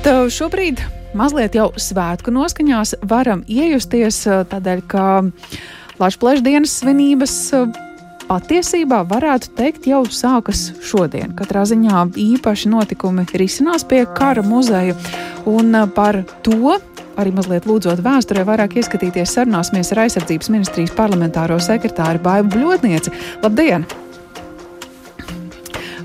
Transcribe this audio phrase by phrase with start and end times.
[0.00, 0.80] Bet šobrīd
[1.12, 5.02] mazliet jau svētku noskaņās varam iejusties tādēļ, ka
[6.00, 7.34] Latvijas dienas svinības
[8.24, 11.34] patiesībā varētu teikt jau sākas šodien.
[11.36, 14.96] Katrā ziņā īpaši notikumi risinās pie kara muzeja
[15.44, 16.78] un par to
[17.20, 23.12] arī mazliet lūdzot vēsturē, vairāk ieskatīties sarunāsimies ar aizsardzības ministrijas parlamentāro sekretāru Baibu Bļotnieci.
[23.44, 23.84] Labdien!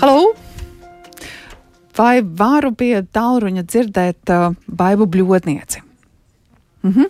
[0.00, 0.32] Halo!
[1.96, 5.82] Vai varu pie tālruņa dzirdēt uh, Baibu Bļotnieci?
[6.82, 7.06] Mm -hmm.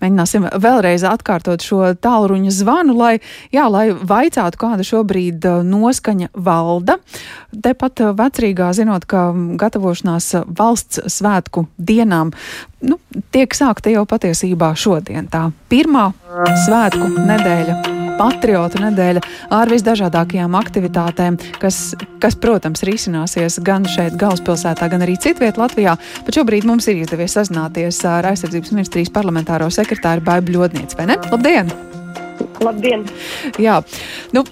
[0.00, 3.18] Mēģināsim vēlreiz atkārtot šo tālruņa zvanu, lai,
[3.52, 6.98] jā, lai vaicātu, kāda šobrīd uh, noskaņa valda.
[7.62, 12.32] Tepat uh, vecrīgā, zinot, ka gatavošanās valsts svētku dienām
[12.80, 12.98] nu,
[13.30, 15.28] tiek sākta jau patiesībā šodien.
[15.28, 16.12] Tā pirmā
[16.66, 19.22] svētku nedēļa patriotu nedēļa
[19.54, 25.96] ar visdažādākajām aktivitātēm, kas, kas, protams, risināsies gan šeit, galvaspilsētā, gan arī citviet Latvijā.
[26.26, 31.20] Bet šobrīd mums ir izdevies sazināties ar aizsardzības ministrijas parlamentāro sekretāru Baibu Ļodniec, vai ne?
[31.32, 31.72] Labdien!
[32.64, 33.04] Labdien!
[33.60, 33.80] Jā,
[34.36, 34.44] nu,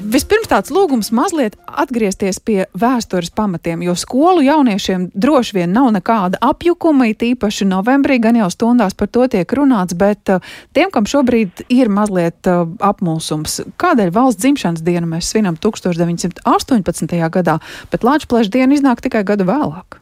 [0.00, 6.38] Vispirms tāds lūgums mazliet atgriezties pie vēstures pamatiem, jo skolu jauniešiem droši vien nav nekāda
[6.40, 10.40] apjukuma, it īpaši novembrī, gan jau stundās par to tiek runāts, bet uh,
[10.72, 17.18] tiem, kam šobrīd ir mazliet uh, apmulsums, kādēļ valsts dzimšanas dienu mēs svinam 1918.
[17.36, 17.58] gadā,
[17.92, 20.00] bet Lāčplēša diena iznāk tikai gadu vēlāk?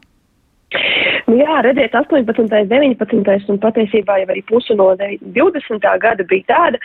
[1.27, 2.47] Nu jā, redziet, 18.
[2.71, 3.51] 19.
[3.51, 5.91] un patiesībā jau arī pusi no 20.
[6.01, 6.79] gada bija tāda,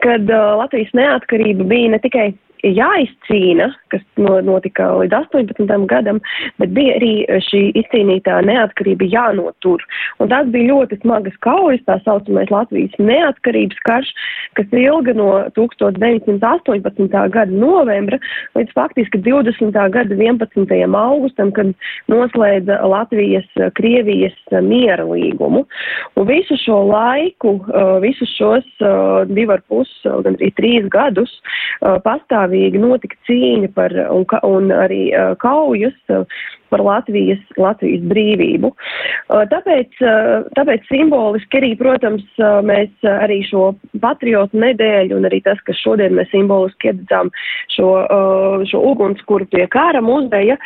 [0.00, 2.32] kad uh, Latvijas neatkarība bija ne tikai
[2.64, 5.86] jāizcīna, kas notika līdz 18.
[5.90, 6.20] gadam,
[6.62, 7.12] bet bija arī
[7.48, 9.84] šī izcīnītā neatkarība jānotur.
[10.22, 14.12] Un tās bija ļoti smagas kaujas, tā saucamais Latvijas neatkarības karš,
[14.58, 17.12] kas ilga no 1918.
[17.34, 18.18] gada novembra
[18.56, 19.76] līdz faktiski 20.
[19.94, 20.74] gada 11.
[21.04, 21.74] augustam, kad
[22.08, 25.64] noslēdza Latvijas Krievijas miera līgumu.
[26.16, 27.58] Un visu šo laiku,
[28.02, 28.66] visus šos
[29.30, 31.32] divu ar pus, gan arī trīs gadus
[31.82, 35.94] pastāvīgi pastāvīgi notika cīņa par un, un arī kaujas
[36.74, 38.72] par Latvijas, Latvijas brīvību.
[39.52, 40.00] Tāpēc,
[40.58, 42.24] tāpēc simboliski arī, protams,
[42.66, 43.70] mēs arī šo
[44.02, 47.30] patriotu nedēļu un arī tas, ka šodien mēs simboliski iedzām
[47.74, 47.90] šo,
[48.70, 50.58] šo ugunskura pie kāra muzeja,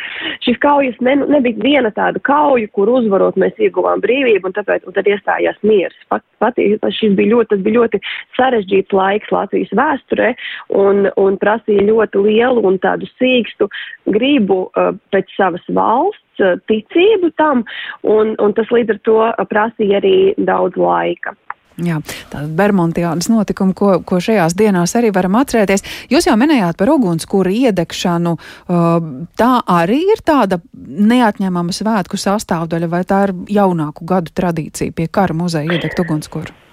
[0.46, 4.96] šis kaujas ne, nebija viena tāda kauja, kur uzvarot mēs ieguvām brīvību un tāpēc un
[4.96, 5.96] tad iestājās miers.
[6.08, 6.56] Pat, pat,
[6.96, 8.02] šis bija ļoti, tas bija ļoti
[8.38, 10.32] sarežģīts laiks Latvijas vēsturē
[10.80, 13.68] un, un prasīja ļoti lielu un tādu sīkstu
[14.08, 14.64] gribu
[15.12, 17.66] pēc savas valsts valsts eh, ticību tam,
[18.06, 19.20] un, un tas līdz ar to
[19.52, 21.36] prasīja arī daudz laika.
[21.78, 25.84] Jā, tāda Bermontiānas notikuma, ko, ko šajās dienās arī varam atcerēties.
[26.10, 28.34] Jūs jau minējāt par ugunskura iedegšanu.
[28.34, 28.96] Uh,
[29.38, 35.38] tā arī ir tāda neatņemama svētku sastāvdaļa, vai tā ir jaunāku gadu tradīcija pie kara
[35.38, 36.67] muzeja iedegt ugunskuru?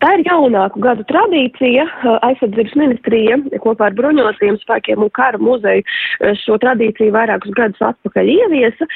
[0.00, 1.84] Tā ir jaunāku gadu tradīcija.
[2.24, 5.84] Aizsardzības ministrija kopā ar bruņotajiem spēkiem un kara muzeju
[6.40, 8.88] šo tradīciju vairākus gadus atpakaļ ieviesa.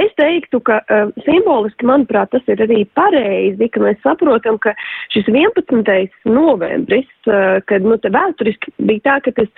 [0.00, 4.74] Es teiktu, ka uh, simboliski, manuprāt, tas ir arī pareizi, ka mēs saprotam, ka
[5.14, 6.12] šis 11.
[6.28, 7.08] novembris,
[7.68, 9.48] kad nu, vēsturiski bija tā, ka tas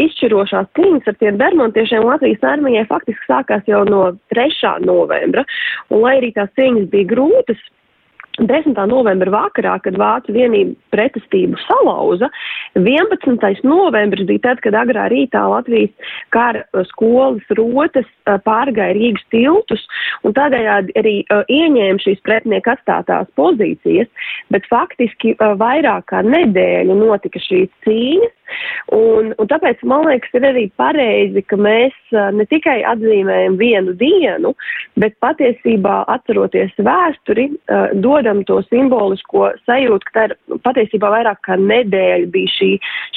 [0.00, 4.76] izšķirošās cīņas ar tiem bermontiešiem Latvijas armijai faktiski sākās jau no 3.
[4.84, 5.44] novembra.
[5.90, 7.60] Un, lai arī tās cīņas bija grūtas,
[8.38, 8.76] 10.
[8.90, 12.28] novembra vakarā, kad Vācu vienība pretestību salauza,
[12.76, 13.62] 11.
[13.64, 19.86] novembris bija tad, kad agrā rītā Latvijas kara uh, skolas rotas uh, pārgāja Rīgas tiltus
[20.26, 24.10] un tādējādi arī uh, ieņēma šīs pretinieka atstātās pozīcijas,
[24.52, 28.34] bet faktiski vairāk kā nedēļu notika šīs cīņas,
[28.92, 34.54] un, un tāpēc man liekas ir arī pareizi, ka mēs ne tikai atzīmējam vienu dienu,
[34.96, 37.50] bet patiesībā atceroties vēsturi,
[37.94, 42.70] dod dodam to simbolisko sajūtu, ka tā ir patiesībā vairāk kā nedēļa bija šī,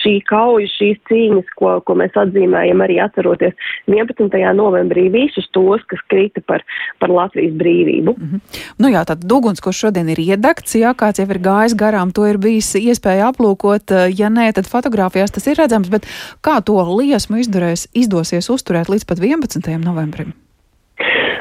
[0.03, 3.55] šī kauja, šīs cīņas, ko, ko mēs atzīmējam arī atceroties
[3.89, 4.37] 11.
[4.57, 6.65] novembrī visus tos, kas krita par,
[7.01, 8.15] par Latvijas brīvību.
[8.17, 8.63] Mm -hmm.
[8.79, 12.27] Nu jā, tad duguns, ko šodien ir iedegts, ja kāds jau ir gājis garām, to
[12.27, 14.67] ir bijis iespēja aplūkot, ja nē, tad
[15.19, 16.05] fotografijās tas ir redzams, bet
[16.41, 19.77] kā to liesmu izdarēs, izdosies uzturēt līdz pat 11.
[19.83, 20.33] novembrim?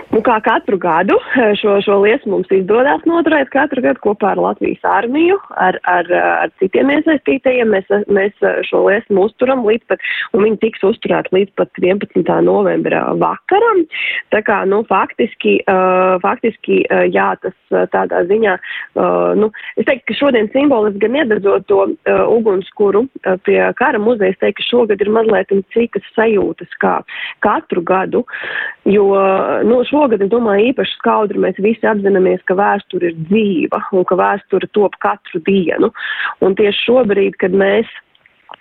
[0.08, 4.40] Un kā katru gadu eh, šo, šo lietu mums izdodas noturēt katru gadu kopā ar
[4.40, 7.68] Latvijas armiju, ar, ar, ar citiem iesaistītajiem.
[7.74, 12.24] Mēs, mēs šo lietu uzturam līdz pat, un viņi tiks uzturēti līdz pat 11.
[12.46, 13.82] novembra vakaram.
[14.32, 18.56] Tā kā, nu, faktiski, uh, faktiski uh, jā, tas tādā ziņā,
[18.96, 24.00] uh, nu, es teiktu, ka šodien simboliski gan iededzot to uh, ugunskuru uh, pie kara
[24.00, 26.98] muzeja, es teiktu, ka šogad ir mazliet citas sajūtas kā
[27.44, 28.24] katru gadu,
[28.88, 29.08] jo,
[29.68, 34.06] nu, šo šogad, es domāju, īpaši skaudri mēs visi apzināmies, ka vēsture ir dzīva un
[34.08, 35.90] ka vēsture top katru dienu.
[36.44, 37.90] Un tieši šobrīd, kad mēs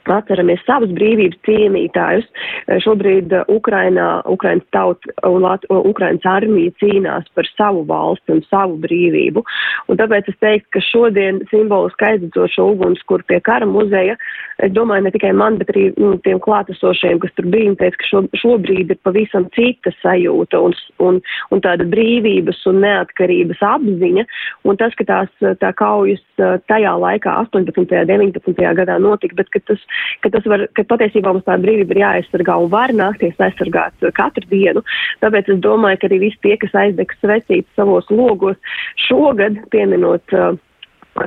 [0.07, 2.27] atceramies savus brīvības cīnītājus.
[2.67, 8.43] Eh, šobrīd eh, Ukrainā, Ukrainas tauta un Lat Ukrainas armija cīnās par savu valsti un
[8.47, 9.43] savu brīvību.
[9.87, 14.17] Un tāpēc es teiktu, ka šodien simboliski aizdzošo ugunskura pie kara muzeja,
[14.63, 18.09] es domāju, ne tikai man, bet arī nu, tiem klātesošiem, kas tur bija, teica, ka
[18.09, 21.19] šo, šobrīd ir pavisam cita sajūta un, un,
[21.53, 24.25] un tāda brīvības un neatkarības apziņa.
[24.67, 27.77] Un tas, ka tās tā kaujas eh, tajā laikā, 18.
[27.77, 28.65] un 19.
[28.81, 29.76] gadā notika, bet ka tas
[30.24, 34.83] ka, var, ka patiesībā mums tā brīvība ir jāaizsargā un var nākties aizsargāt katru dienu.
[35.24, 38.57] Tāpēc es domāju, ka arī visi tie, kas aizdegs svecītas savos logos,
[39.07, 40.56] šogad pieminot uh,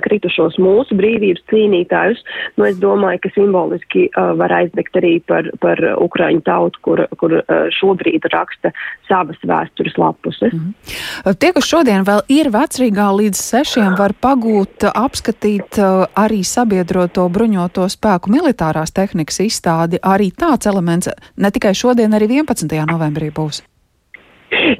[0.04, 2.22] kritušos mūsu brīvības cīnītājus,
[2.60, 7.36] nu es domāju, ka simboliski uh, var aizdegt arī par, par Ukraiņu tautu, kur, kur
[7.40, 8.72] uh, šobrīd raksta
[9.08, 10.52] savas vēstures lapuses.
[10.52, 11.34] Mm -hmm.
[11.38, 17.88] Tie, kas šodien vēl ir vecrīgā līdz sešiem, var pagūt, apskatīt uh, arī sabiedroto bruņoto
[17.88, 19.98] spēku militārās tehnikas izstādi.
[20.02, 22.86] Arī tāds elements ne tikai šodien, arī 11.
[22.86, 23.69] novembrī būs.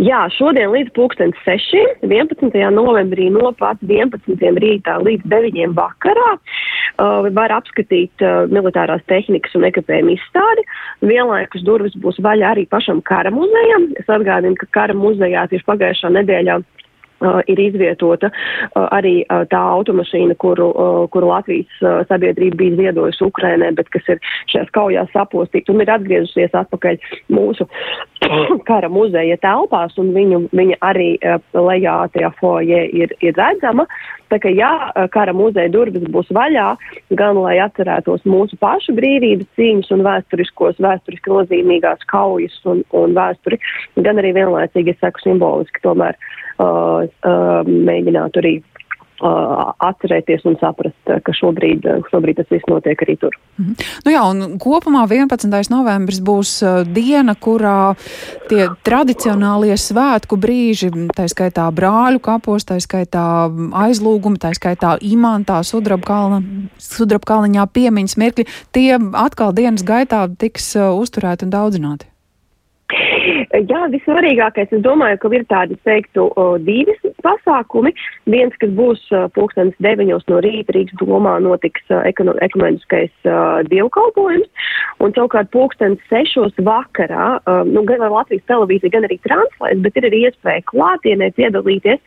[0.02, 2.56] Jā, šodien līdz pulksten 6, 11.
[2.74, 4.34] novembrī no pat 11.
[4.58, 5.60] rītā līdz 9.
[5.76, 10.66] vakarā uh, var apskatīt uh, militārās tehnikas un ekipējuma izstādi.
[11.06, 13.92] Vienlaikus durvis būs vaļā arī pašam kara muzejam.
[14.00, 16.79] Es atgādinu, ka kara muzejā tieši pagājušā nedēļā Uh,
[17.46, 23.26] ir izvietota uh, arī uh, tā automašīna, kuru, uh, kuru Latvijas uh, sabiedrība bija ziedojusi
[23.26, 24.22] Ukrainē, bet kas ir
[24.52, 27.00] šajās kaujās sapostīta un ir atgriezusies atpakaļ
[27.32, 27.68] mūsu
[28.70, 33.86] kara muzeja telpās, un viņu, viņa arī uh, lejā tajā foje ir, ir redzama.
[34.30, 34.70] Tā kā jā,
[35.10, 36.68] kara muzeja durvis būs vaļā,
[37.18, 43.58] gan lai atcerētos mūsu pašu brīvības cīņas un vēsturiskos, vēsturiski nozīmīgās kaujas un, un vēsturi,
[43.98, 48.54] gan arī vienlaicīgi, es saku, simboliski tomēr uh, uh, mēģinātu arī
[49.20, 53.36] uh, atcerēties un saprast, ka šobrīd, šobrīd tas viss notiek arī tur.
[53.64, 53.74] -hmm.
[54.04, 55.70] nu jā, un kopumā 11.
[55.70, 57.94] novembris būs uh, diena, kurā
[58.48, 63.50] tie tradicionālie svētku brīži, tā skaitā brāļu kapos, tā skaitā
[63.86, 65.62] aizlūgumi, tā skaitā imantā,
[66.78, 72.09] sudrabkalniņā piemiņas mirkļi, tie atkal dienas gaitā tiks uh, uzturēti un daudzināti.
[73.20, 76.28] Jā, vissvarīgākais, es domāju, ka ir tādi, teiktu,
[76.64, 76.94] divi
[77.24, 77.92] pasākumi.
[78.30, 79.02] Viens, kas būs
[79.36, 83.12] pulkstenis deviņos no rīta Rīgas domā notiks ekumeniskais
[83.68, 84.48] dievkalpojums,
[85.04, 90.24] un savukārt pulkstenis sešos vakarā, nu, gan Latvijas televīzija, gan arī translēs, bet ir arī
[90.30, 92.00] iespēja klātienē piedalīties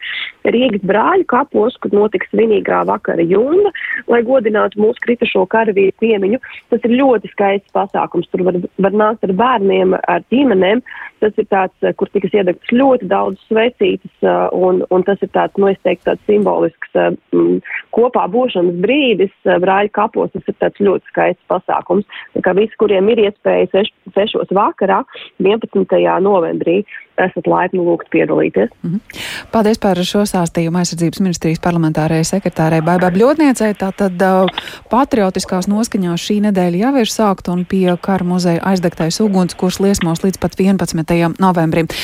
[0.54, 3.71] Rīgas brāļu kapos, kur notiks svinīgā vakara jūna,
[4.12, 6.42] lai godinātu mūsu kritušo karavīru piemiņu.
[6.74, 8.27] Tas ir ļoti skaists pasākums.
[8.33, 10.83] Tur var, var nākt ar bērniem, ar ģimenēm.
[11.23, 15.29] Tas ir tāds, eh, kur tikas iedegts ļoti daudz svecītas, eh, un, un tas ir
[15.31, 17.61] tāds, nu, es teiktu, tāds simbolisks eh, m,
[17.95, 19.31] kopā būšanas brīdis
[19.63, 20.33] brāļu kapos.
[20.35, 22.19] Tas ir tāds ļoti skaists pasākums.
[22.35, 25.03] Tā kā visi, kuriem ir iespēja seš, sešos vakarā,
[25.39, 25.95] 11.
[26.27, 26.81] novembrī,
[27.21, 28.69] esat laipni lūgt piedalīties.
[28.81, 29.21] Mm -hmm.
[29.51, 33.74] Paldies par šo stāstījumu aizsardzības ministrijas parlamentārajai sekretārei Baibai Bļotniecei.
[33.77, 34.50] Tātad uh,
[34.89, 40.24] patriotiskās noskaņās šī nedēļa jau ir sākta un pie kara muzeja aizdegtais uguns, kurš liesmos
[40.24, 41.36] līdz pat 11.
[41.39, 41.88] novembrim.